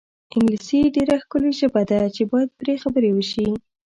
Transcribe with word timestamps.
انګلیسي 0.35 0.79
ډېره 0.95 1.15
ښکلې 1.23 1.51
ژبه 1.59 1.81
ده 1.89 1.99
چې 2.15 2.23
باید 2.31 2.49
پرې 2.59 2.73
خبرې 2.83 3.09
وشي. 3.13 3.47